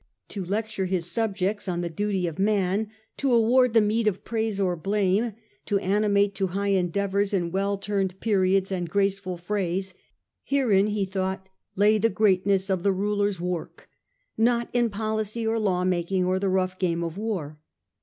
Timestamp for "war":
17.15-17.59